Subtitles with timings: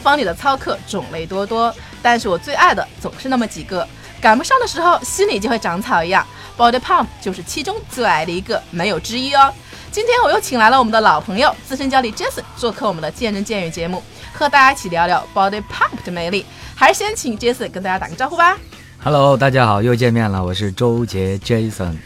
[0.00, 1.72] 房里的操课种类多多，
[2.02, 3.86] 但是我最爱的总是那么几个，
[4.20, 6.26] 赶不上的时候心里就会长草一样。
[6.56, 9.52] Body Pump 就是其中最爱的一个，没有之一哦。
[9.92, 16.46] 今天我又请来了我们的老朋友资深教练 Jason 做客我们的见人见语节目，和大家一起聊聊 Body Pump 的魅力。
[16.74, 18.56] 还是先请 Jason 跟大家打个招呼吧。
[19.02, 21.96] Hello，大家好，又见面了，我是周杰 Jason。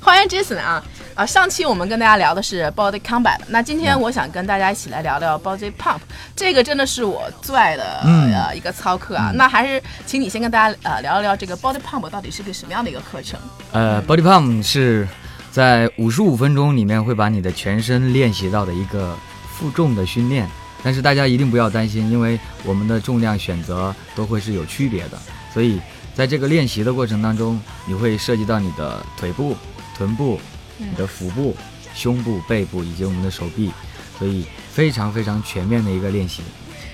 [0.00, 0.82] 欢迎 Jason 啊！
[1.18, 5.98] 啊，上期我们跟大家聊的是 Body Combat，那今天我想跟大家一起来聊聊 Body Pump，
[6.36, 9.32] 这个真的是我最爱的、嗯呃一个操课啊。
[9.34, 13.36] 那还是请你先跟大家呃聊一聊这个 Body Pump 到底是个什么样的一个课程？
[13.72, 15.08] 呃，Body Pump 是
[15.50, 19.16] 在五十五分钟里面会把你的全身练习到的一个
[19.50, 20.48] 负重的训练，
[20.84, 25.18] 但是大家一定不要担心，因为我们的重量选择都会是有区别的，
[25.52, 25.80] 所以
[26.14, 29.56] 在这个练习的过程当中，你会涉及到你的腿部、
[29.96, 30.40] 臀部、
[30.78, 31.56] 你的腹部、
[31.94, 33.70] 胸部、背部以及我们的手臂，
[34.18, 36.42] 所以非常非常全面的一个练习。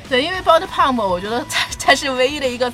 [0.09, 2.71] 对，因为 Body Pump 我觉得它 它是唯一的一个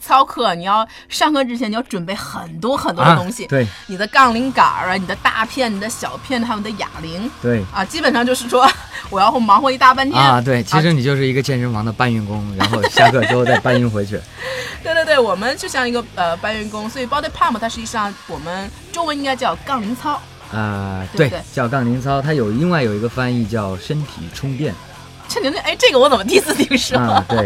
[0.00, 7.64] 操课，你要上课之前你要准备很多很多的东西，啊、对你的杠铃杆儿啊，你的大片、你的小片，还有你的哑铃对。
[7.72, 8.68] 啊，基本上就是说
[9.10, 14.20] 我要忙活一大半天啊，对，其实你就是一个健身房的搬运工，然后下课之后再搬运回去。
[14.82, 20.20] 对对对，我们就像一个呃搬运工，所以 body pump 它实际上我们中文应该叫杠铃操。
[20.54, 24.74] 啊、对叫杠铃操，它有另外有一个翻译叫身体充电。
[25.26, 26.98] 这你哎，这个我怎么第一次听说？
[26.98, 27.38] 啊，对，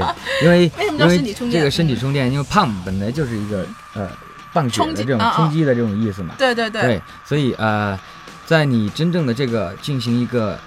[0.43, 1.61] 因为 为什么叫身体充电？
[1.61, 3.65] 这个身体充电，因为 pump 本来就是一个
[3.95, 4.11] 呃
[4.53, 6.83] 棒球的这种冲击的这种意思嘛，对对对。
[6.83, 7.99] 对，所以呃，
[8.47, 10.59] 在你真正的这个进行一个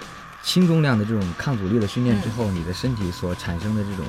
[0.42, 4.06] 轻重量的这种抗阻力的训练之后，你的身体所产生的这种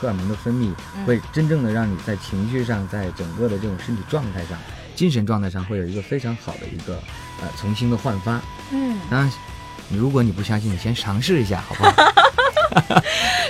[0.00, 1.04] 荷尔蒙的分泌，嗯。
[1.06, 4.58] 会真正的让你在情绪上，在整个的这种身体状态上、
[4.96, 7.00] 精神状态上，会有一个非常好的一个
[7.40, 8.40] 呃重新的焕发。
[8.70, 9.32] 嗯，当然，
[9.88, 11.92] 你如果你不相信，你先尝试一下，好不好？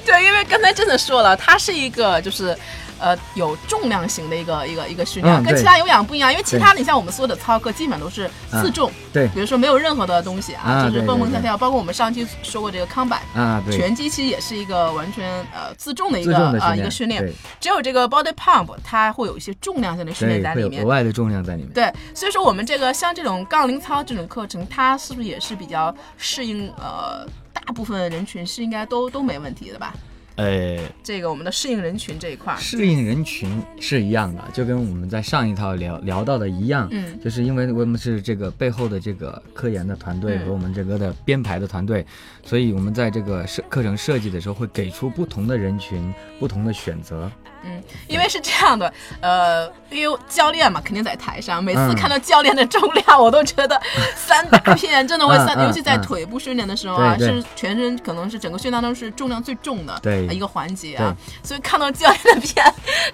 [0.04, 2.56] 对，因为刚才真的说了，它是一个就是。
[3.00, 17.32] 呃，有重量型的一个一个一个训练，嗯跟其他有氧不一样，因为其他你像我们所有的操课基本都是自重，对比如说没有任何的东西啊，啊就是蹦蹦跳跳，包括我们上期说过这个康板，啊，对，拳击其实也是一个完全呃自重的一个啊、一个训练，对。
[17.58, 20.84] 只有这个 body pump 它会有一些重量性的训练，在里面。
[20.84, 20.86] 额。
[20.86, 21.72] 外的重量在里面。
[21.72, 29.94] 对，所以说我们这个像这种杠铃操这种课程，它是不是也是比较适应呃大部分人群是应该都都没问题的吧？
[30.40, 42.06] 呃，这个我们的适应人群这一块儿，适应人群是一样的，就跟我们在上一套聊聊到的一样，嗯就是因为我们是这个背后的这个科研的团队嗯和我们整个的编排的团队，
[42.42, 47.30] 所以我们在这个设课程设计的时候会给出不同的人群不同的选择。
[47.64, 51.94] 嗯，因为是这样的，呃，因为教练嘛，肯定在台上，每次嗯。
[51.94, 53.80] 看到教练的重量，我都觉得
[54.16, 56.02] 三大片真的会三，尤其在嗯。
[56.02, 60.26] 腿部训练的时候啊，是全身可能是整个训练当中是重量最重的对。
[60.28, 62.64] 一个环节啊，所以看到教练的片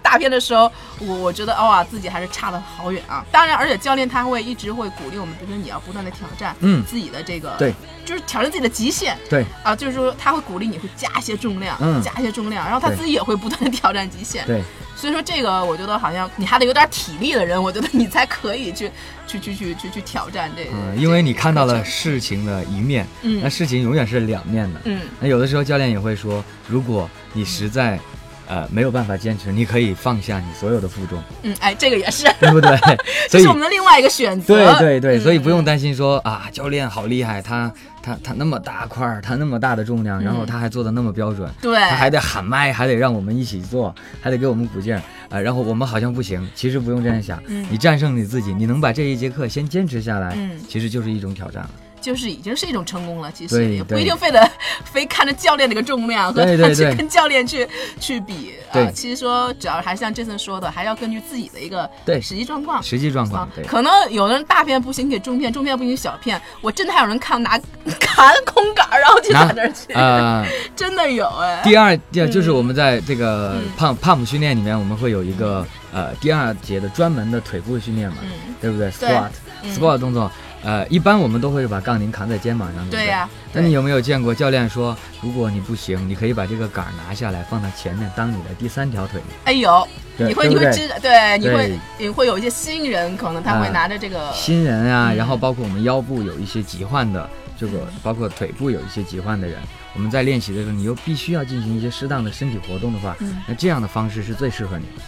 [0.03, 0.71] 大片的时候，
[1.01, 3.25] 我我觉得哇，自己还是差的好远啊。
[3.33, 6.85] 当然，而且教练他会一直会鼓励我们，比如说你要不断的挑战，嗯。
[6.87, 7.75] 自己的这个，对，
[8.05, 9.17] 就是挑战自己的极限。
[9.29, 12.01] 对，啊，就是说他会鼓励你会加一些重量，嗯。
[12.03, 14.36] 加一些重量，然后他自己也会不断的挑战极限。
[14.45, 14.63] 对，
[14.97, 18.91] 所以说这个，我觉得好像你还得有点体力的人，我觉得你才可以去
[19.27, 20.71] 去去去去去挑战这个。
[20.73, 24.81] 嗯，因为你看到了事情的一面，嗯那事情永远是两面的。
[24.85, 27.99] 嗯那有的时候教练也会说，如果你实在
[28.47, 32.79] 呃没有办法坚持，你可以放下你所有的负重，嗯，哎，这个也是，对不对？
[33.29, 34.55] 这是我们的另外一个选择。
[34.55, 37.73] 对对对，嗯所以不用担心说啊，教练好厉害，他
[38.03, 51.70] 他他那么大块儿，他那么大的重量，然后他还做的那么标准，对他还得喊麦，还得让我们一起做，还得给我们鼓劲儿啊、然后我们好像不行，其实不用这样想，嗯你战胜你自己，你能把这一节课先坚持下来，嗯其实就是一种挑战了。
[52.06, 53.32] 就是已经是一种成功了。
[53.32, 54.49] 其实也不一定非得
[54.85, 57.67] 非看着教练那个重量和他 去跟教练去
[57.99, 58.75] 去比啊。
[58.75, 62.81] 对其实说主要还是像 Jason 说的，还要根据自己的一个对实际状况。
[62.82, 66.41] 实际状况可能有的人大片不行给中片，中片不行小片。
[66.61, 67.58] 我真的还有人看拿
[67.99, 71.61] 砍空杆儿，然后就拿在那儿去，呃，真的有哎。
[71.64, 79.29] 第二，第二就是我们在这个嗯胖胖姆训练里面，我们会有一个呃第二节的专门的腿部训练嘛，嗯对不对对？squat
[79.62, 80.31] 嗯 squat 动作，
[80.67, 89.21] 呃，一般我们都会把杠铃扛在肩膀上，不对呀、那你有没有见过教练说，如果你不行，你可以把这个杆儿拿下来，放到前面当你的第三条腿？
[89.45, 89.87] 哎有，
[90.17, 99.61] 你会你会知对，你会你会有一些新人，可能他会啊拿着这个，新人啊，嗯然后包括我们腰部有一些疾患的，这个包括腿部有一些疾患的人，
[99.95, 105.03] 我们在练习的时候，你又必须要进行一些适当的身体活动的话，嗯那这样的方式是最适合你的。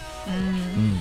[0.77, 0.99] 嗯。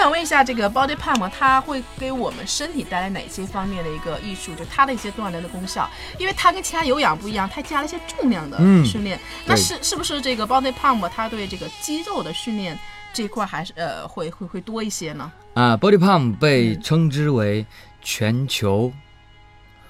[0.00, 4.54] 想问一下，这个 body pump 它会给我们身体带来哪些方面的一个益处？
[4.54, 5.86] 就它的一些锻炼的功效，
[6.18, 9.20] 因为它跟其他有氧不一样，它加了一些重量的嗯训练。
[9.44, 12.78] 那是是不是这个 body pump 它对这个肌肉的训练
[13.12, 15.30] 这一块还是呃会会会多一些呢？
[15.52, 17.66] 啊，Body Pump 被嗯称之为
[18.00, 18.90] 全球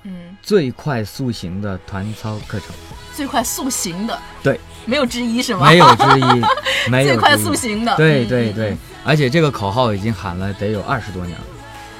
[0.03, 2.71] 嗯，最快速行的团操课程，
[3.15, 5.69] 最快速行的，对，没有之一是吗？
[5.69, 6.45] 没有之一，
[6.91, 8.71] 没有最快速行的，对对对。
[8.71, 11.45] 嗯，而且这个口号已经喊了得有二十多年了。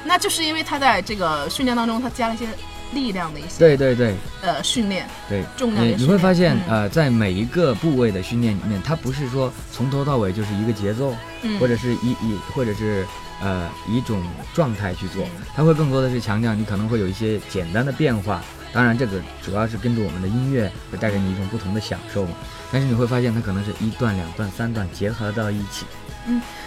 [0.03, 2.45] 那就是因为他在这个训练当中，他加了一些
[2.91, 4.15] 力量的一些对对对。
[4.41, 6.81] 呃训练，对，重量你你会发现，嗯。
[6.81, 11.59] 呃，在每一个部位的训练里面，它不是说从头到尾就是一个节奏，嗯。
[11.59, 13.05] 或者是一一或者是
[13.41, 14.23] 呃一种
[14.53, 18.41] 状态去做嗯，它会更多的是强调你可能会有一些简单的变化。
[18.73, 22.31] 当然，这个主要是跟着我们的音乐会带给你一种不同的享受嘛。
[22.71, 25.85] 但是你会发现，它可能是一段、两段、三段结合到一起。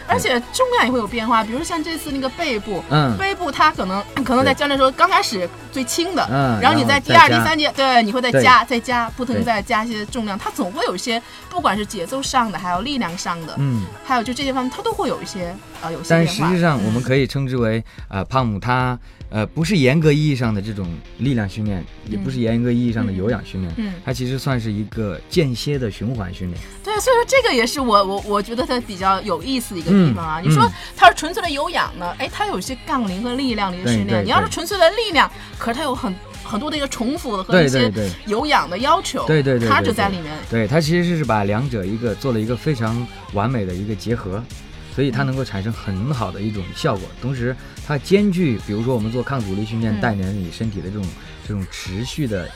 [0.06, 16.26] 而且重量也会有变化，比如像这次那个背部，嗯，背部它可能 可能在教练说刚开始最轻的，嗯然后你在第二、第三节，对，你会再加再加，不停再加一些重量，它总会有一些，不管是节奏上的，还有力量上的，嗯，还有就这些方面，它都会有一些呃有些但。
[16.26, 18.98] 实际上，我们嗯可以称之为，呃，胖姆他，
[19.30, 20.86] 呃，不是严格意义上的这种
[21.18, 23.94] 力量训练，也不是严格意义上的有氧训练，嗯。
[24.04, 26.60] 它其实算是一个间歇的循环训练。
[26.82, 30.40] 对，所以说这个也是我我我觉得它比较有意思的一个地方啊。
[30.40, 37.90] 嗯你说嗯它是纯粹的有氧呢，哎，它有一些杠铃和力量的一个训练；你要是纯粹的力量，可是它有很很多的一个重复的和一些
[38.26, 40.34] 有氧的要求，对对对它就在里面。
[40.50, 44.42] 对，它其实是把两者一个做了一个非常完美的一个结合，
[44.94, 47.08] 所以它能够产生很好的一种效果。
[47.22, 47.56] 同时，
[47.86, 51.06] 它兼具，比如说我们做抗阻力训练嗯带领你身体的这种
[51.46, 52.48] 这种持续的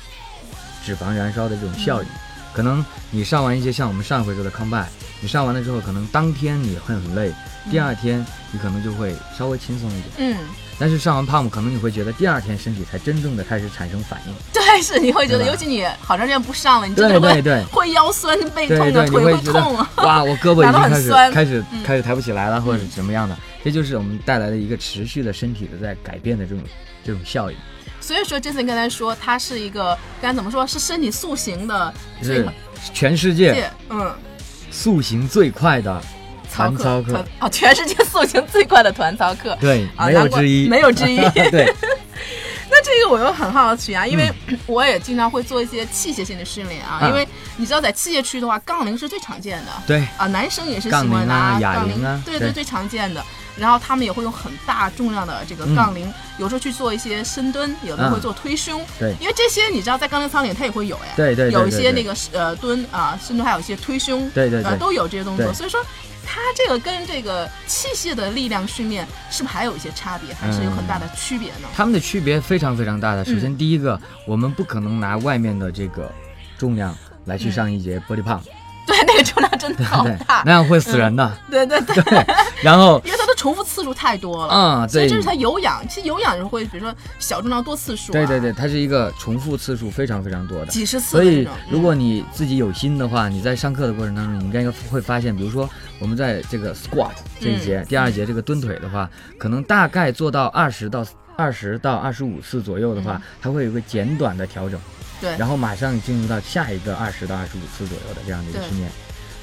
[0.85, 2.09] 脂肪燃烧的这种效应。
[2.53, 4.89] 可能你上完一些像我们上回说的康拜，
[5.21, 7.33] 你上完了之后，可能当天你会很累，
[7.71, 10.05] 第二天你可能就会稍微轻松一点。
[10.19, 10.37] 嗯，
[10.79, 14.35] 但是上完 pump，可能你会觉得第二天身体才真正的开始产生反应。
[14.53, 17.65] 对，是你会觉得，尤其你好长时间不上了，你真的会对对对。
[17.65, 19.91] 会 腰酸、背痛的，腿会痛啊。
[19.97, 26.63] 哇，我胳膊已 经开始酸开始嗯开始抬不起来了，或者是什么样的，这就是我们带来的一个持续的身体的在改变的这种
[27.05, 27.57] 这种效应。
[28.01, 31.93] 所以说，这次你刚才说他是一个该怎么说，是身体塑形的
[32.23, 32.49] 最是
[32.95, 34.15] 全世界界，嗯，
[34.79, 36.01] 塑形最快的
[36.55, 37.15] 团操课。
[37.15, 39.59] 团，哦，全世界塑形最快的团操课。
[39.61, 41.17] 对，啊没有之一，没有之一。
[41.51, 41.75] 对，
[42.71, 44.57] 那这个我又很好奇啊，因为嗯。
[44.67, 47.09] 我也经常会做一些器械性的训练啊，啊。
[47.09, 47.27] 因为
[47.57, 49.73] 你知道在器械区的话，杠铃是最常见的。
[49.85, 52.53] 对，啊，男生也是喜欢拿哑杠铃啊对对。
[52.53, 53.25] 最常见的。
[53.59, 58.81] 然后他们也会用很大重量的这个嗯杠铃，有时候去做一些深蹲，有的嗯会做推胸。
[58.99, 65.53] 对因为这些你知道在杠铃操里它也会有哎，对对对有一些那个呃蹲啊深蹲，还有一些推胸，呃对对对都有这些动作。
[65.53, 65.85] 所以说，
[66.25, 71.69] 它这个跟这个器械的力量训练是不是还有一些差别，还是有很大的区别呢？
[71.75, 73.25] 它们的区别非常非常大的。
[73.25, 76.13] 首嗯先，第一个，我们不可能拿外面的这个
[76.59, 76.95] 重量
[77.25, 78.43] 来去上一节 body pump，
[78.89, 81.31] 对，那个重量真的好对大，，那样会死人的。
[81.51, 82.27] 对对对，
[82.63, 84.55] 然后， 因为它的重复次数太多了。
[84.55, 90.67] 嗯，对所以这，是它有氧，其实有氧是会，比如说小重量多次数、啊，对对对，，它是一个重复次数非常非常多的。
[90.67, 95.69] 几十次所以如果你自己有心的话，你在上课的过程当中，你应该会发现，比如说
[95.99, 97.87] 我们在这个 squat 这一节，嗯。
[97.87, 101.05] 第二节这个蹲腿的话，可能大概做到二十到
[101.37, 108.91] 二十到二十五次左右的话，它会有个简短的调整，嗯对，然后马上进入到下一个二十到二十五次左右的这样的一个训练。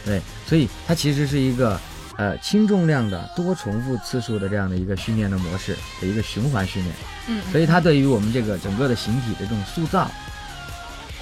[0.06, 1.80] 对，所以它其实是一个
[2.18, 6.96] 呃轻重量的多重复次数的这样的一个训练的模式的一个循环训练。
[7.28, 10.10] 嗯，所以它对于我们这个整个的形体的这种塑造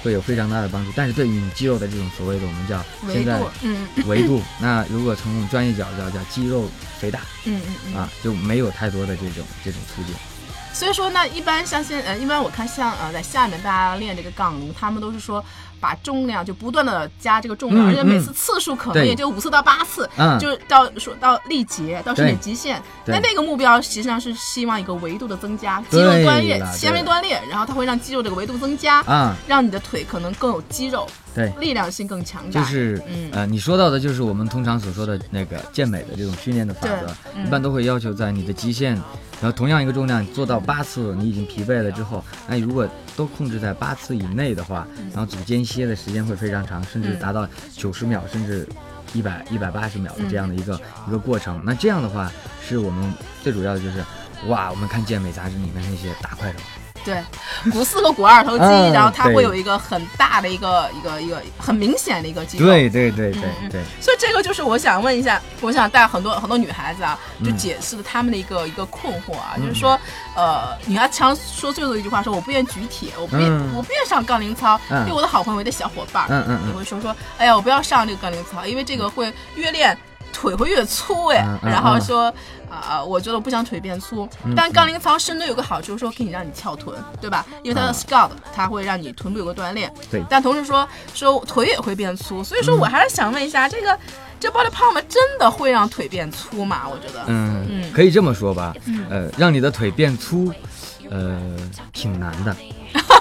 [0.02, 0.92] 会有非常大的帮助。
[0.94, 3.40] 但是对于你肌肉的这种所谓的我们叫现在
[4.04, 6.68] 维度，那如果从我们专业角度叫叫肌肉
[6.98, 7.94] 肥大嗯嗯嗯。
[7.96, 10.14] 啊，就没有太多的这种这种促进。
[10.74, 15.42] 所以说，呢一般像现呃，一般我看像呃，在下面大家练这个杠铃，他们都是说
[15.80, 18.20] 把重量就不断的加这个重量，嗯而且每嗯。
[18.20, 20.36] 次次数可能也就五次到八次，嗯。
[20.40, 22.82] 就是到说到力竭，到身体极限。
[23.04, 23.14] 对。
[23.14, 31.52] 那那个目标实际上是希望一个维度的增加，肌肉对锻炼、纤维对锻炼，然后它会让肌肉这个维度增加，嗯，让你的腿可能更有肌肉，对。
[31.60, 32.60] 力量性更强大。
[32.60, 38.94] 就是嗯呃，你说到的就是我们通常所说的那个健美的这种训练的法则，嗯一般都会要求在你的极限，
[39.40, 48.68] 然后同样一个重量做到八次，你已经疲惫了之后，那你如果都控制在八次以内的话，然后组间歇的时间会非常长，甚至嗯达到九十秒，甚至
[49.12, 51.60] 一百一百八十秒的这样的一个、一个过程。
[51.64, 52.30] 那这样的话，
[52.66, 53.12] 是我们
[53.42, 54.04] 最主要的就是，
[54.48, 56.58] 哇，我们看健美杂志里面那些大块头，
[57.04, 57.22] 对，
[57.70, 62.66] 股四和股二头肌，嗯然后它会有一个很大的一个一个一个很明显的一个肌肉。
[62.66, 69.98] 对对对对对，所以这个就是我想问一下，我想带很多很多女孩子啊，就嗯解释了她们的一个、一个困惑啊，就是说，
[70.34, 73.70] 呃，女孩常说最后一句话说，我不愿举铁，我不愿、嗯。
[73.74, 75.00] 我不愿上杠铃操，嗯。
[75.02, 76.68] 因为我的好朋友、我的小伙伴儿，嗯嗯嗯。
[76.70, 79.96] 也会说说，哎呀，我不要上这个杠铃操，因为这个会越练
[80.44, 82.32] 腿会越粗哎，嗯嗯然后嗯说。
[82.74, 87.46] 啊、我觉得我不想腿变粗，但杠铃操深蹲有个好处，说可以让你翘臀，对吧？
[87.62, 90.84] 因为它的嗯 scout 它会让你臀部有个锻炼，对但同时说
[91.14, 93.96] 说腿也会变粗，所以说我还是想问一下，这个
[94.40, 96.82] 这 body pump 真的会让腿变粗吗？
[96.90, 100.52] 我觉得，嗯嗯，可以这么说吧，嗯呃，让你的腿变粗，
[101.10, 101.40] 呃，
[101.92, 102.56] 挺难的。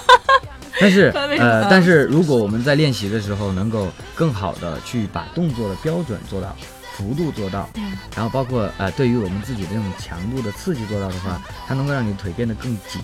[0.81, 6.55] 但是呃，但是如果我们在练习的时候能够更好的去把动作的标准做到，
[6.95, 13.01] 幅度做到，嗯然后包括呃对于我们自己的这种强度的刺激做到的话，它能够让你腿变得更紧。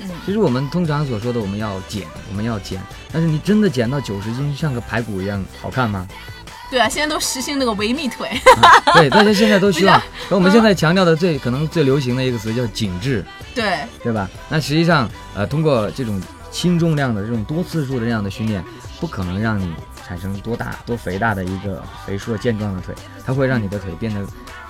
[0.00, 2.80] 嗯其实我们通常所说的我们要减，我们要减，
[3.12, 6.06] 但是你真的减到九十斤，像个排骨一样好看吗？
[6.70, 8.28] 对啊，现在都实行那个维密腿，
[8.94, 10.34] 对，大家现在都希望 不。
[10.34, 13.24] 而我们现在强调的最可能最流行的一个词叫紧致。
[13.54, 14.28] 对，对吧？
[14.48, 16.20] 那实际上，呃，通过这种
[16.58, 18.64] 轻重量的这种多次数的这样的训练，
[18.98, 19.72] 不可能让你
[20.04, 22.92] 产生多大多肥大的一个肥硕健壮的腿，
[23.24, 24.26] 它会让你的腿变得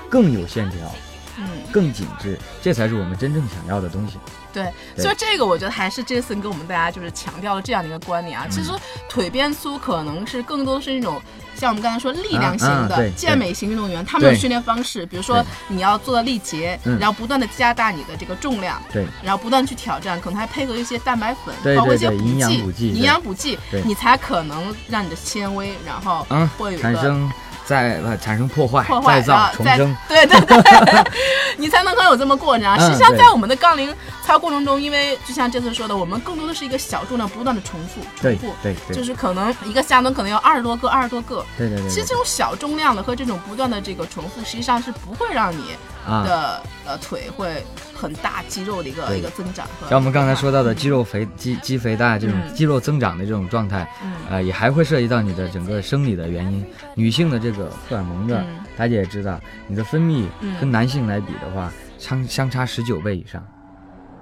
[0.07, 0.95] 更有线条、
[1.39, 1.45] 嗯。
[1.73, 4.19] 更紧致，这才是我们真正想要的东西。
[4.53, 8.47] 对，对所以这个我觉得还是这次给我们大家就是强调了这样的一个观念啊。
[8.51, 8.73] 其嗯实
[9.09, 11.21] 腿变粗可能是更多的是那种
[11.55, 27.31] 像我们刚才说力量型的啊啊健美型运动员，他们的训练方式，比如说你要做到力竭，嗯然后不断的加大你的这个重量，对，然后不断去挑战，可能还配合一些蛋白粉，对包括一些营养补剂营养补剂对，你才可能让你的纤维，然后嗯会有一个产生
[27.69, 29.95] 再呃产生破坏、破坏，再造、重生。
[30.09, 31.05] 对 对对，
[31.59, 33.95] 你才能够有这么过程实际上，在我们的杠铃
[34.25, 41.45] 操过程中，因为就像这次说的，我们更多的是一个小重量不断的重复，重复，对对就是可能一个下蹲可能要二十多个，二十多个。
[41.59, 47.63] 对对对对其实这种小重量的和这种不断的这个重复，实际上是不会让你啊，的、呃腿会
[47.95, 49.67] 很大肌肉的一个一个增长。
[49.89, 56.65] 像我们刚才说到的肌肉肥、肌肌肥大这种嗯肌肉增长的这种状态，嗯呃，也还会涉及到你的整个生理的原因。
[56.95, 63.43] 女性的这个荷尔蒙的，嗯大家也知道，你的分泌嗯跟男性来比的话，相相差十九倍以上。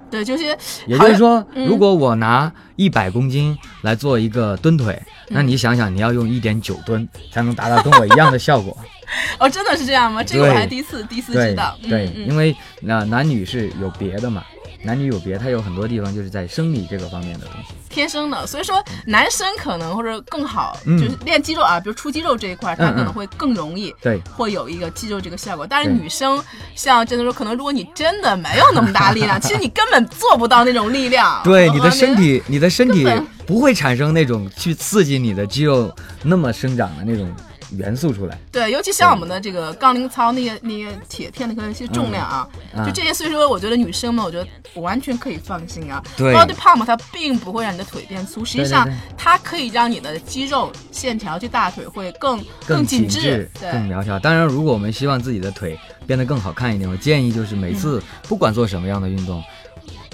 [0.09, 0.43] 对，就是
[0.87, 8.75] 也就是说，嗯如果我拿一百公斤来做一个蹲腿，那你想想，你要用一点九吨才能达到跟我一样的效果。
[9.39, 10.23] 哦，真的是这样吗？
[10.23, 11.77] 这个我对还第一次第一次对知道。
[11.87, 14.43] 对，嗯、因为那、男女是有别的嘛，
[14.87, 17.73] 男女有别，它有很多地方就是在生理这个方面的东西。
[17.89, 23.93] 天生的，所以说男生可能或者更好，嗯就是练肌肉啊，比如出肌肉这一块，他可能会更容易。
[24.01, 26.41] 对，会有一个肌肉这个效果，但是女生
[26.73, 31.41] 像真的说，可能如果你真的没有那么大力量， 其实你根本做不到那种力量。
[31.43, 33.05] 对，呃你的身体，你的身体
[33.45, 37.29] 不会产生那种去刺激你的肌肉那么生长的那种
[37.71, 38.37] 元素出来。
[38.51, 46.03] 对，尤其像我们的这个杠铃操那些那些铁片的那些重量啊，嗯就这些，所以说我觉得女生们，我觉得我完全可以放心啊。
[46.15, 54.17] 对 body pump 它并不会让你的腿变粗，实际上它可以让你的肌肉线条，就大腿会更更紧致、对，更苗条。
[54.19, 59.43] 当然，如果我们希望自己的腿变得更好看一点，我建议就是每次不管做什么样的运动，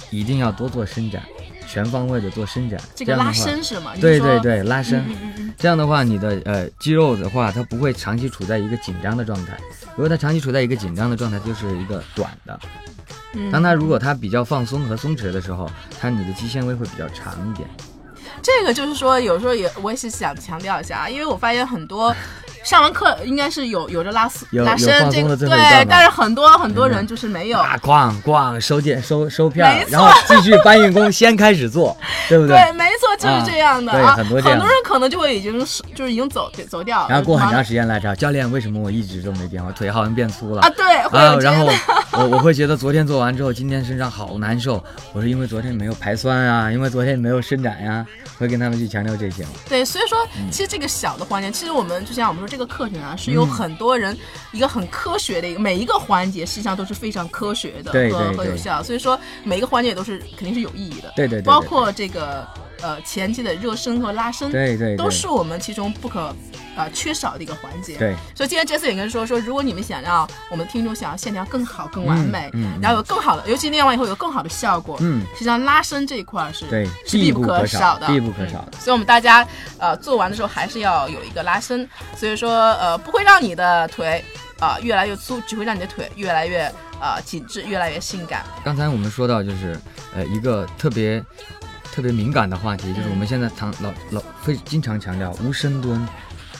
[0.09, 1.23] 一定要多做伸展，
[1.73, 2.79] 全方位的做伸展。
[2.93, 3.93] 这个拉样的话伸是吗？
[3.99, 5.03] 对对，对，拉伸。
[5.57, 9.57] 这样的话，你的呃肌肉的话，它不会长期处在一个紧张的状态。
[9.95, 12.59] 如果它长期处在一个紧张的状态，就是一个短的。
[13.33, 15.67] 嗯，当它如果它比较放松和松弛的时候，
[15.99, 17.67] 它你的肌纤维会比较长一点。
[18.41, 22.13] 这个就是说，有时候也我也是想强调一下啊，因为我发现很多
[22.63, 27.59] 上完课应该是有有着拉拉伸这个对但是很多很多人就是没有。
[27.59, 31.95] 啊，咣咣收件收收票然后继续搬运工，先开始做，
[32.29, 34.15] 对不对，对没错，就是这样的啊对啊。
[34.15, 41.73] 很多这样的人可能就会已经是就是已经走走掉，然后过很长时间来找教练，为什么我一直都没变化，腿好像变粗了啊，对，会啊有然后的。
[42.15, 44.83] 我我会觉得昨天做完之后，今天身上好难受。
[45.13, 48.05] 我是因为昨天没有排酸啊，因为昨天没有伸展呀、
[48.37, 49.43] 会跟他们去强调这些。
[49.67, 54.15] 对，所以说嗯其实这个小的环节，其实我们就像我们说这个课程啊，是有嗯很多人
[54.51, 58.83] 一个很科学的一个每一个环节，实际上都是非常科学的和对对对和有效。
[58.83, 61.11] 所以说每一个环节都是肯定是有意义的。
[61.15, 62.47] 对对对对包括这个
[62.83, 64.97] 呃前期的热身和拉伸，对对对。
[64.97, 66.35] 都是我们其中不可
[66.75, 67.97] 呃缺少的一个环节。
[67.97, 75.25] 对，所以今天 Jesse 也跟说说，如果你们想要我们听众想要线条更好、更完美，嗯嗯然后有更好的，尤其练完以后有更好的效果，嗯。
[75.33, 78.71] 实际上拉伸这一块是对是必不可少的，必不可少的。
[78.73, 79.47] 嗯所以我们大家
[79.77, 81.87] 呃做完的时候还是要有一个拉伸，
[82.17, 84.23] 所以说呃不会让你的腿
[84.59, 88.43] 啊、呃越来越粗，只会让你的腿越来越呃紧致，越来越性感。
[88.63, 89.79] 刚才我们说到就是
[90.13, 91.23] 呃一个特别
[91.93, 96.05] 特别敏感的话题，就是我们现在常老老会经常强调无深蹲。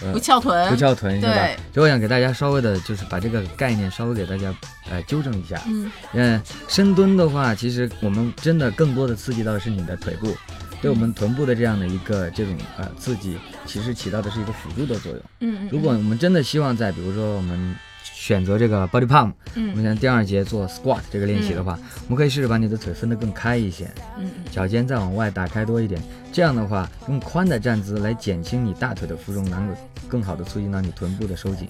[0.02, 1.56] 呃不翘臀，不翘臀是吧对？
[1.74, 4.54] 所以我想给大家稍微的，就是把这个概念稍微给大家
[4.90, 5.62] 呃纠正一下。
[5.66, 10.36] 嗯嗯，深蹲的话，其实我们真的更多的刺激到的是你的腿部，
[10.82, 15.22] 对我们臀部的这样的一个这种呃刺激，其实起到的是一个辅助的作用。
[15.40, 17.76] 嗯嗯，如果我们真的希望在比如说我们
[18.24, 21.78] 选择这个 body pump，我们嗯现在第二节做 squat 这个练习的话，
[22.08, 23.84] 我们可以试着把你的腿分得更开一些，
[24.18, 24.24] 嗯。
[24.38, 26.02] 嗯脚尖再往外打开多一点，
[26.32, 29.76] 这样的话，用宽的站姿来减轻你大腿的负重，能够
[30.08, 31.68] 更好的促进到你臀部的收紧，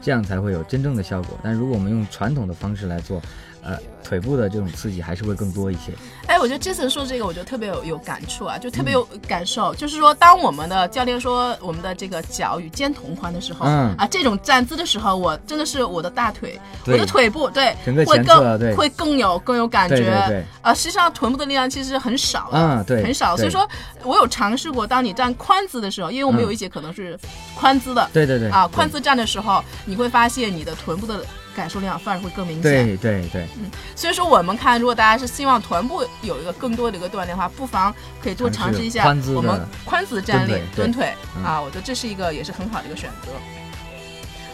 [0.00, 1.38] 这样才会有真正的效果。
[1.42, 3.20] 但如果我们用传统的方式来做，
[3.62, 5.92] 呃，腿部的这种刺激还是会更多一些。
[6.26, 9.74] 哎，我觉得 Jason 说这个，我觉得特别有有感触啊，就特别有感受。
[9.74, 19.96] 就是说，当我们的教练说我们的这个脚与肩同宽的时候，嗯啊，这种站姿的时候，我真的是我的大腿，我的腿部，对，整个会更会更有更有感觉。
[19.96, 23.36] 对对对啊，实际上臀部的力量其实很少的，嗯对很少。
[23.36, 23.68] 所以说
[24.04, 27.18] 我有尝试过，当你站宽姿的时候，因为我们嗯有一节可能是
[27.54, 31.24] 宽姿的，对对对啊，宽姿站的时候，你会发现你的臀部的
[31.60, 32.62] 感受量反而会更明显。
[32.62, 33.46] 对对对，
[33.94, 41.12] 所以说，我们看，如果大家是希望臀部有一个更多的一个锻炼的话，不妨可以多尝试一下我们宽姿站立、蹲腿
[41.44, 43.32] 啊，我觉得这是一个也是很好的一个选择。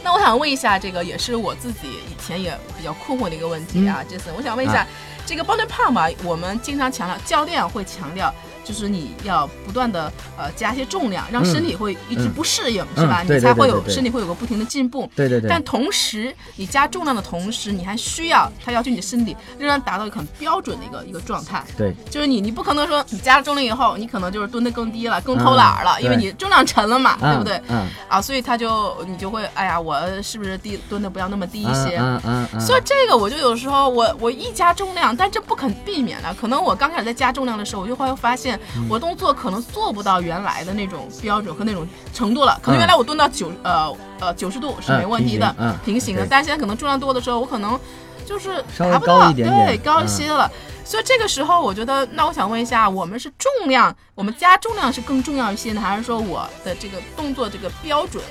[0.03, 4.87] 那我想问一下，这个也是我自己以前也比较困惑的一个问题啊，杰森，我想问一下，啊
[5.25, 8.35] 这个 body pump 啊，我们经常强调，教练会强调。
[8.67, 13.23] 就是你要不断的呃加一些重量，让嗯身体会一直嗯不适应，嗯是吧？
[13.23, 15.09] 你才会有身体会有个不停的进步。
[15.15, 15.49] 对对对。
[15.49, 21.65] 但同时，你加重量的同时，你还需要它要求你的身体仍然达到一个很标准的一个一个状态。
[21.77, 27.63] 对就是你，你不可能说你加了重量以后，你可能就是蹲得更低了，更偷懒儿了，嗯因为你重量沉了嘛，对嗯不对？
[27.69, 31.97] 嗯，啊，所以他就你就会，哎呀，我是不是低蹲的不要那么低一些？
[31.99, 36.35] 嗯嗯嗯，所以这个我就有时候我我一加重量，但这不可避免的。
[36.35, 42.59] 可能我刚开始在加重量的时候，我就会发现嗯我动作可能做不到原来的那种标准和那种程度了。
[42.63, 46.23] 可能嗯原来我蹲到九呃呃九十度是没问题的，嗯平行的。
[46.23, 47.79] 对但是现在可能重量多的时候，我可能
[48.25, 50.51] 就是达不到对，高一嗯些了。
[50.85, 58.23] 所以这个时候，我觉得，那我想问一下，我们是重量，我们加重量是更重要一些呢，还是说我的这个动作这个标准，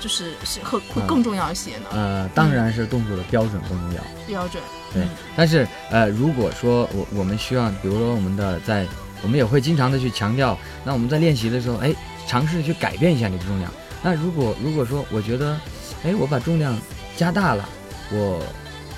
[0.00, 1.84] 就是是会会嗯更重要一些呢？
[1.92, 4.02] 呃，当然是动作的标准更重要。
[4.26, 4.62] 标准，
[4.94, 8.86] 对嗯，但是呃，如果说我我们需要，比如说我们的在，
[9.22, 11.94] 我们也会经常的去强调，那我们在练习的时候，哎，
[12.26, 13.72] 尝试去改变一下你的重量。
[14.02, 15.58] 那如果如果说我觉得，
[16.04, 16.78] 哎，我把重量
[17.16, 17.68] 加大了，
[18.12, 18.42] 我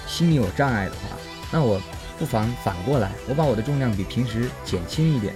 [0.06, 1.16] 心里有障碍的话，
[1.50, 1.80] 那我
[2.18, 5.34] 不妨反过来，我把我的重量比平时减轻一点，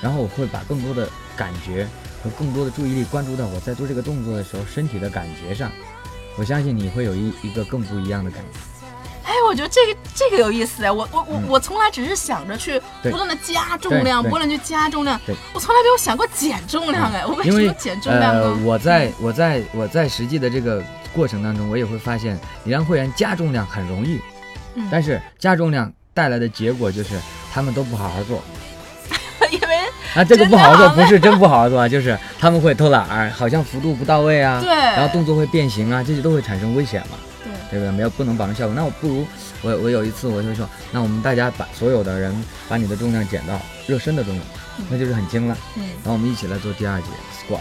[0.00, 1.86] 然后我会把更多的感觉
[2.24, 5.70] 和更多的注意力关注到我在做这个动作的时候身体的感觉上。
[6.38, 8.71] 我相信你会有一一个更不一样的感觉。
[9.24, 15.20] 哎，我觉得这个这个有意思哎，我我我嗯我从来只是想着去不断的加重量，不断地去加重量，
[15.52, 20.82] 我从来没有想过减重量哎，我为什么减重量呃呢？，我在我在我在实际的这个
[21.14, 24.20] 过程当中，我也会发现，你让会员加重量很容易，
[24.74, 27.18] 嗯但是加重量带来的结果就是
[27.52, 28.42] 他们都不好好做。
[29.50, 29.76] 因为
[30.14, 37.16] 啊，这个不好好做不是真不好 好做啊，就是他们会偷懒儿，好像幅度不到位啊，对然后动作会变形啊，这些都会产生危险嘛，
[37.72, 37.96] 对对不对？
[37.96, 38.74] 没有不能保证效果。
[38.74, 39.26] 那我不如
[39.62, 42.32] 我我有一次我就说，那我们大家把所有的人
[42.68, 44.46] 把你的重量减到热身的重量，
[44.90, 45.56] 那就是很轻了。
[45.76, 47.60] 嗯然后我们一起来做第二节 squat。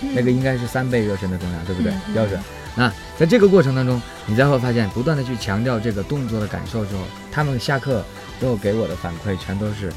[0.00, 1.92] 嗯那个应该是三倍热身的重量，对不对？
[2.14, 2.40] 标准。
[2.76, 8.04] 那在这个过程当中，你才会发现，不断的去强调这个动作的感受之后，他们下课
[8.38, 9.92] 之后给我的反馈全都是，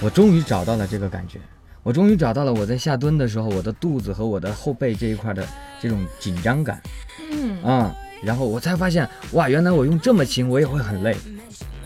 [0.00, 1.38] 我终于找到了这个感觉，
[1.84, 5.46] 我终于找到了我在下蹲的时候，我的肚子和我的后背这一块的
[5.80, 6.82] 这种紧张感
[7.30, 11.16] 嗯啊、然后我才发现，哇，原来我用这么轻，我也会很累。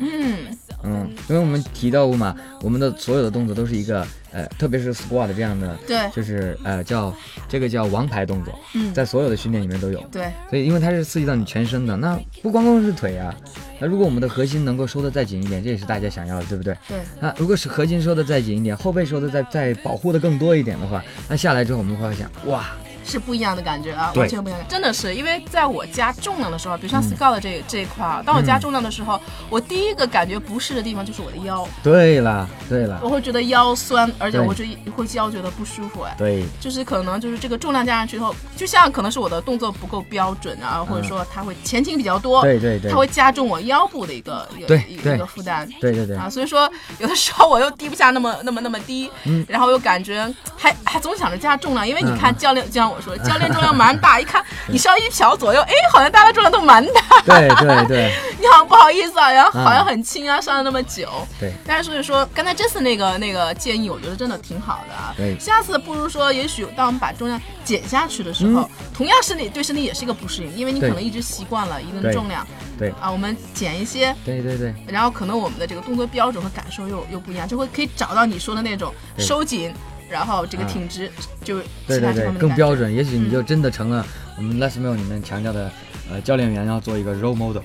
[0.00, 0.36] 嗯
[0.84, 7.12] 嗯，因为我们提到过嘛，我们的所有的动作都是一个呃，特别是 squat 这样的，对就是呃叫
[7.48, 10.00] 这个叫王牌动作，嗯在所有的训练里面都有。
[10.12, 13.34] 对所以因为它是刺激到你全身的，那不光光是腿啊，
[13.80, 16.76] 那如果我们的核心能够收得再紧一点，这也是大家想要的，对不对？
[16.86, 16.98] 对。
[17.20, 22.68] 那如果是核心收得再紧一点，后背收得再再保护的更多一点的话，那下来之后我们会发现，哇，
[23.08, 24.60] 是不一样的感觉啊，完全不一样。
[24.68, 34.46] 真的是，因为在我加重量的时候，比如像嗯 Scout 这、这一块啊，当我加重量的时候，我第一个感觉不适的地方就是我的腰，对了，对了我，会觉得腰酸，而且对。
[34.46, 36.14] 我就会腰觉得不舒服哎。
[36.18, 42.90] 对，就是可能就是这个重量加上去以后，就像可能是我的动作不够标准啊，或者说它会前倾比较多，嗯对对对。
[42.90, 44.84] 它会加重我腰部的一个一个对。
[44.88, 45.68] 一个负担。
[45.80, 49.44] 对对对，啊，所以说有的时候我又低不下那么那么那么低，嗯。
[49.48, 52.18] 然后又感觉还还总想着加重量，因为你嗯。
[52.18, 61.08] 看教练，就像我说，教练重量蛮大，一看你稍微一调左右，哎，好像大家重量都蛮大，对对对 你好像不好意思啊，然后好像很轻啊，上了那么久。
[61.38, 65.14] 对但是所以说，刚才这次那个那个建议，我觉得真的挺好的啊。
[65.16, 72.44] 对下次不如说，也许当我们把重量减下去的时候，同样身体对身体也是一个不适应，因为你可能一直习惯了一定的重量
[72.78, 79.72] 对啊，我们减一些，对对对然后可能我们的这个动作标准和感受又又不一样，就会可以找到你说的那种收紧，
[80.08, 81.10] 然后这个挺直，
[81.44, 82.74] 就对对对更标。
[82.74, 84.04] 准，也许你就嗯真的成了
[84.36, 85.70] 我们 Les Mill 里面强调的，
[86.10, 87.62] 呃，教练员要做一个 role model，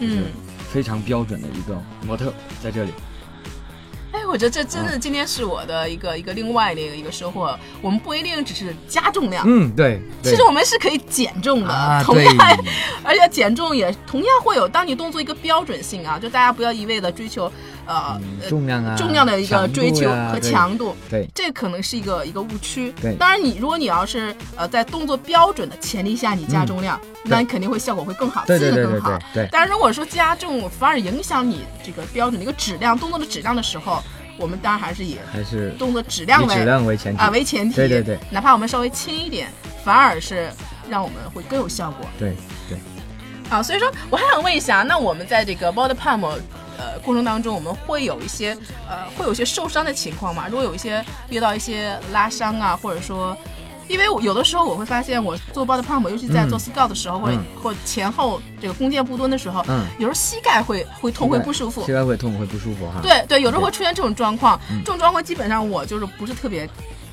[0.00, 0.24] 嗯，
[0.72, 2.92] 非常标准的一个模特在这里。
[4.10, 7.56] 哎，我觉得这真的今天是我的一个一个另外的一个一个收获。
[7.82, 12.34] 我们不一定只是加重量，嗯，对，对其实我们是可以减重的，啊，同，样，
[13.04, 17.52] 而且减重也同样会有，当你动作一个标准性啊，就大家不要一味的追求
[17.88, 20.94] 呃、重量啊，重量的一个追求和强度。
[21.08, 22.92] 对这可能是一个一个误区。
[23.00, 29.44] 对当然你如果你要是呃在动作标准的前提下你加重量，那你肯定会效果会更好，对得更好对对对。
[29.46, 34.02] 对，但是如果说加重反而影响你这个标准的一个质量、动作的质量的时候，
[34.36, 37.74] 我们当然还是以还是动作质量为质量为前提啊为前提。
[37.74, 39.48] 对对对，哪怕我们稍微轻一点，
[39.82, 40.50] 反而是
[40.90, 42.06] 让我们会更有效果。
[42.18, 42.36] 对
[42.68, 42.78] 对。
[43.50, 46.38] 啊，所以说我还想问一下，那我们在这个 body pump
[46.78, 48.56] 呃过程当中，我们会有一些
[48.88, 50.46] 呃会有一些受伤的情况嘛？
[50.48, 53.36] 如果有一些遇到一些拉伤啊，或者说。
[53.88, 61.94] 因为我有的时候我会发现，我做 body pump，尤其在做 scout 的时候，或或前后这个弓箭步蹲的时候，嗯有时候膝盖会会痛，会不舒服膝。
[61.94, 63.00] 盖会痛会不舒服哈。
[63.02, 64.60] 对对，有时候会出现这种状况。
[64.70, 66.68] 嗯这种状况基本上我就是不是特别，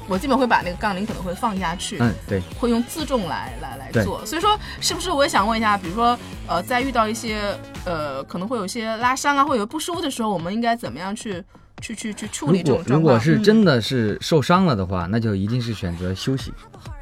[0.10, 1.98] 我基本会把那个杠铃可能会放下去。
[2.02, 11.44] 嗯，对，会用自重来来来做，所以说是不是我也想问一下，比如说呃，在遇到一些呃可能会有一些拉伤啊，或者有不舒服的时候，我们应该怎么样去
[11.82, 13.14] 去去去处理这如果如种状况？
[13.16, 16.52] 果是真的，是受伤了的话，那就一定是选择休息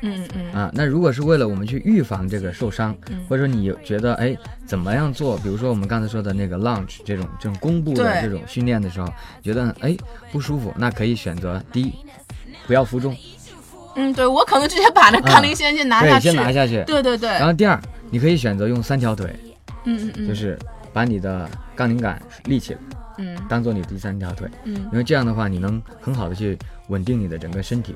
[0.02, 0.69] 嗯嗯啊。
[0.74, 9.08] 那如果是为了我们去预防这个受伤，嗯或者说你觉得哎怎么样做，比如说我们刚才说的那个 lunge 这种这种弓步的这种训练的时候，
[9.41, 9.96] 觉得哎
[10.32, 11.93] 不舒服，那可以选择第一
[12.67, 13.15] 不要负重，
[13.96, 16.84] 嗯，对我可能直接把那杠铃先先拿下对，去，先拿下去。
[16.86, 19.34] 对对对，然后第二，你可以选择用三条腿，
[19.86, 20.58] 嗯嗯嗯，就是
[20.93, 22.79] 把你的杠铃杆立起来，
[23.17, 23.38] 嗯。
[23.49, 24.75] 当做你第三条腿，嗯。
[24.91, 27.95] 因为这样的话，你能很好的去稳定你的整个身体，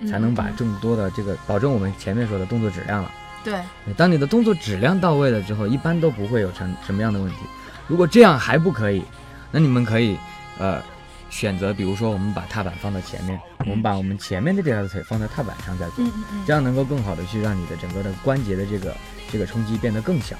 [0.00, 3.10] 嗯，才能把嗯更多的这个保证我们前面说的动作质量了。
[3.44, 3.60] 对。
[3.96, 7.38] 当你的动作质量到位了之后，一般都不会有成什么样的问题。
[7.86, 9.02] 如果这样还不可以，
[9.50, 10.16] 那你们可以
[10.58, 10.82] 呃
[11.30, 16.44] 选择，比如说我们把踏板放到前面，我们把我们前面的这条腿放在踏板上再做，嗯。
[16.46, 18.94] 这样能够更好的去让你的整个的关节的这个
[19.30, 20.36] 这个冲击变得更小。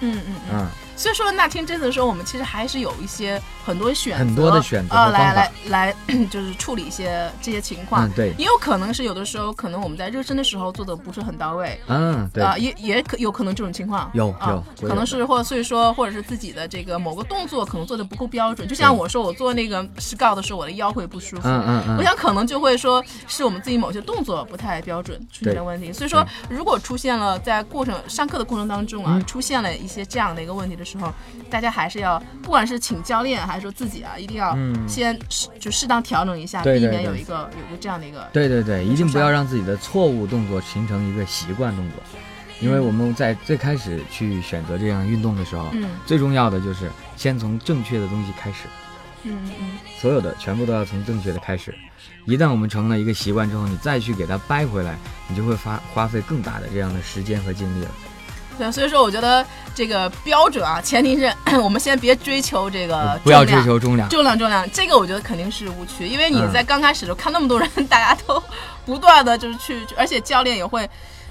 [0.00, 0.66] 嗯嗯嗯。
[0.98, 5.94] 啊、所以说，那听这次的时候，我们其实还是有一些很多选择，很多的选择来来来，
[6.28, 8.08] 就是处理一些这些情况。
[8.08, 18.66] 嗯，对，也有可能是有的时候，可能我们在热身的时候做的不是很到位，嗯，对，啊、也也可有可能这种情况，有啊有可能是或所以说，或者是自己的这个某个动作可能做的不够标准。
[18.66, 21.42] 就像我说，我做那个石告的时候，我的腰会不舒服。
[21.44, 29.24] 嗯嗯嗯，我想可能就会说是我们自己某些动作不太标准出现对的问题，所以说如果出现了在过程上课的过程当中啊，嗯。
[29.28, 31.12] 出现了一些这样的一个问题的时候，
[31.50, 42.00] 大家还是要不管是请教练还是说自己啊，一定要嗯先适就适当调整一下，避免有一个有一个这样的一个对对对，一定不要让自己的错误动作形成一个习惯动作，
[42.60, 48.64] 因为我们在最开始去选择这样运动的时候，嗯最重要的就是先从正确的东西开始，
[49.24, 51.74] 嗯嗯所有的全部都要从正确的开始。
[52.26, 54.96] 一旦我们成了一个习惯之后，你再去给它掰回来，
[55.28, 57.90] 你就会花花费更大的这样的时间和精力了。
[58.58, 59.44] 对，所以说我觉得
[59.74, 66.52] 这个标准啊，前提是 我们先别追求这个嗯不要追求重量，重量重量，这个我觉得肯定是误区，因为你嗯。
[66.52, 68.42] 在刚开始的时候看那么多人，大家都
[68.84, 70.88] 不断的就是去，而且教练也会，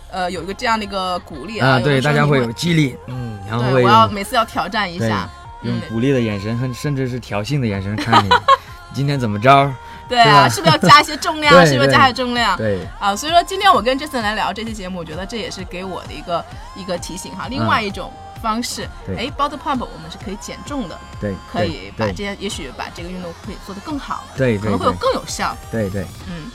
[0.10, 5.30] 呃，有一个这样的一个鼓励啊，对，大家会有激励，嗯，然后我要每次要挑战一下，
[5.64, 8.30] 嗯用鼓励的眼神和甚至是挑衅的眼神看你，
[8.94, 9.74] 今天怎么着？
[10.08, 11.54] 对啊，是不是要加一些重量？
[11.66, 12.56] 是不是对加一些重量？
[12.58, 16.44] 对，啊，所以说今天我跟 Jason 来聊这期节目，我觉得这也是给我的一个
[16.76, 17.48] 一个提醒哈。
[17.50, 18.88] 另外一种方式。
[19.06, 25.56] 对哎，body pump 我们是可以减重的，对，可以把这些，也许把这个运动可以做得更好，对对可能会有更有效。
[25.72, 26.52] 对对，嗯，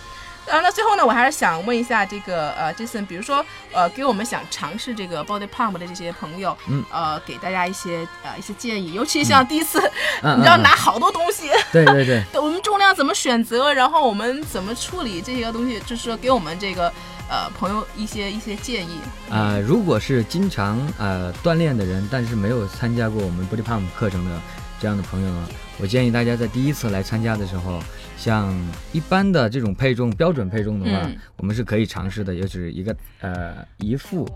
[0.52, 9.80] 当然了，最后呢，我还是想问一下这个呃，Jason，比如说呃，给我们想尝试这个 body pump 的这些朋友，嗯，呃，给大家一些呃一些建议，尤其像第一次，
[10.20, 16.92] 嗯你知道嗯嗯拿好多东西，对对对， 我们重量怎么选择，然后我们怎么处理这些东西，就是说给我们这个
[17.30, 19.00] 呃朋友一些一些建议。
[19.30, 24.38] 呃，如果是经常呃锻炼的人，但是没有参加过我们 Body Pump 课程的
[24.82, 27.80] 这样的朋友呢，我建议大家在第一次来参加的时候，
[28.18, 28.52] 像
[28.90, 34.28] 一般的这种配重标准配重的话，嗯我们是可以尝试的，也就是一个呃一副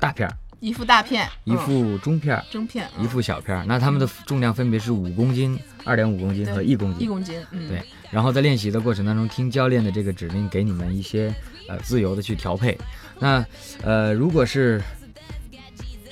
[0.00, 3.66] 大片儿，一副大片，一嗯副中片儿，中片，一副小片儿。
[3.66, 7.02] 那它们的重量分别是五公斤、二点五公斤和一公斤。
[7.02, 11.30] 一公斤，嗯，对，然后在练习的过程当中，听教练的这个指令，给你们一些
[11.68, 12.78] 呃自由的去调配。
[13.18, 13.44] 那
[13.82, 14.80] 呃，如果是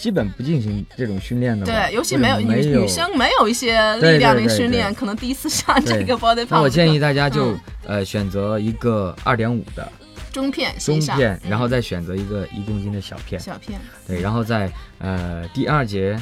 [0.01, 9.91] 基本不进行这种训练的，对，尤其没有女女生没有一些力量的训练，对可能第一次上这个 body pump 那我建议大家就、嗯呃选择一个二点五的
[10.33, 13.39] 中片中片，然后再选择一个一公斤的小片。
[13.39, 16.17] 小片，对，然后在呃第二节，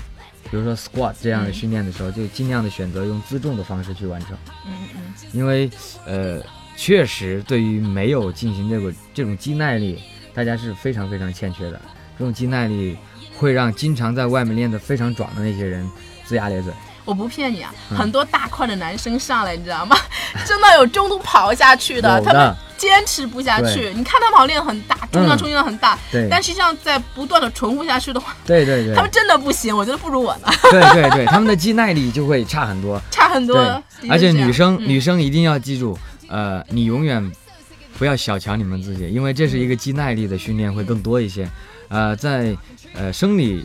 [0.51, 4.31] 比如说 squat 这样的嗯训练的时候，就尽量的选择用自重的方式去完成。
[4.67, 5.71] 嗯嗯因为
[6.07, 6.41] 呃，
[6.75, 9.99] 确实对于没有进行这个这种肌耐力，
[10.33, 11.81] 大家是非常非常欠缺的。
[12.19, 12.97] 这种肌耐力
[13.39, 15.89] 会让经常在外面练得非常壮的那些人
[16.29, 16.73] 龇牙咧嘴。
[17.05, 19.97] 我不骗你啊，嗯很多大块的男生上来，你知道吗？
[20.45, 23.91] 真的有中途跑下去的，有他们坚持不下去。
[23.95, 33.01] 你看他们好练得很大，重量嗯重量很大，对但实际上在不断的重复下去的话，对对对他们真的不行，我觉得不如我呢，对对对，他们的肌耐力就会差很多。
[33.11, 33.57] 差很多
[34.03, 35.99] 对。，而且女生、嗯女生一定要记住，
[36.29, 37.33] 呃，你永远
[37.99, 41.49] 不要小瞧你们自己，因为这是一个肌耐力的训练会更多一些。
[41.89, 42.55] 呃，在
[42.95, 43.65] 呃生理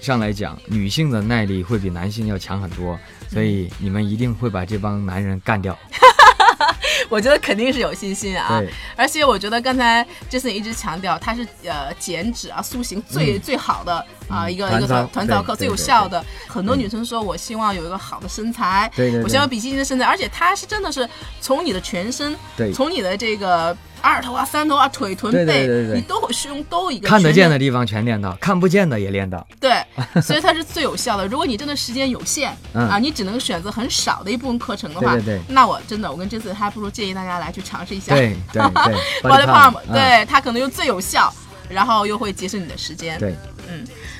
[0.00, 2.98] 上来讲，女性的耐力会比男性要强很多，
[3.28, 5.76] 所以你们一定会把这帮男人干掉。
[7.10, 8.62] 我觉得肯定是有信心啊。
[8.96, 16.24] 而且我觉得刚才 Jason 一直强调，他是呃减脂啊塑形最、嗯最好的啊、嗯一个一个团团操课最有对对效的。
[16.48, 21.08] 很多女生说我希望有一个好的身材，对对对我希望比基尼的身材，而且它是真的是
[21.40, 29.44] 从你的全身，对从你的这个二头啊、三头啊、腿、臀、对对背，对对你都会胸都一个看得见的地方全练到，看不见的也练到。
[29.60, 29.82] 对，
[30.22, 31.26] 所以它是最有效的。
[31.26, 38.14] 如果你真的时间有限、嗯啊，你只能选择很少的一部分课程的话，对对对那我真的我跟这次还不如建议大家来去尝试一下。
[38.14, 41.32] 对 对对 body pump，嗯对它可能又最有效，
[41.68, 43.18] 然后又会节省你的时间。
[43.18, 43.34] 对，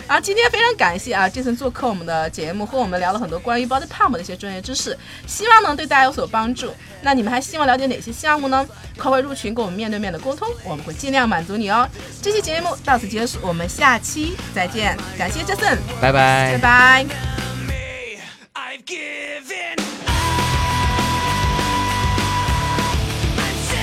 [0.06, 6.74] 然后今天非常感谢啊，Jason 做客我们的节目，和我们聊了很多关于 body pump 的一些专业知识，希望呢对大家有所帮助。
[7.02, 8.66] 那你们还希望了解哪些项目呢？
[8.98, 11.88] 快快入群跟我们面对面的沟通，我们会尽量满足你哦。
[12.22, 17.06] 这期节目到此结束，我们下期再见，感谢 Jason，拜拜拜拜。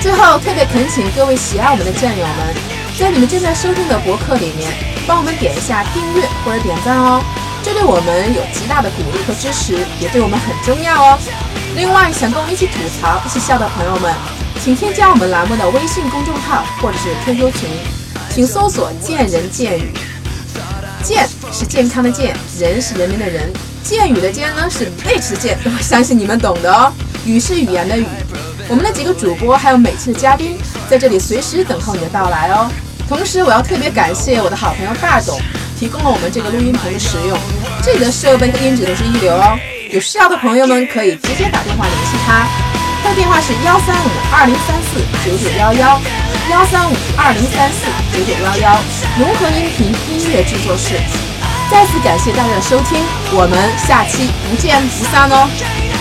[0.00, 2.54] 最后，特别恳请各位喜爱我们的战友们，
[2.98, 7.22] 在你们正在收听的博客里面，帮我们点一下订阅或者点赞哦，
[7.62, 11.18] 这对我们有极大的鼓励和支持，也对我们很重要哦。
[11.74, 14.14] 另外，想跟我们一起吐槽、一起笑的朋友们，
[14.62, 17.68] 请添加我们栏目的微信公众号或者是 QQ 群，
[18.30, 19.92] 请搜索“见人见语”。
[21.02, 26.92] 健是健康的健，人是人民的人，健语的健呢是 H 的健， 我相信你们懂的哦。
[27.24, 28.06] 语是语言的语。
[28.68, 30.56] 我们的几个主播还有每次的嘉宾
[30.88, 32.70] 在这里随时等候你的到来哦。
[33.08, 35.38] 同时，我要特别感谢我的好朋友大董，
[35.78, 37.38] 提供了我们这个录音棚的使用，
[37.82, 39.58] 这里的设备和音质都是一流哦。
[39.90, 42.48] 有需要的朋友们可以直接打电话联系他，
[43.02, 46.00] 他的电话是幺三五二零三四九九幺幺，
[46.50, 47.84] 幺三五二零三四
[48.16, 48.80] 九九幺幺，
[49.18, 50.96] 融合音频音乐制作室。
[51.70, 55.91] 再次感谢大家的收听，我们下期不见不散哦。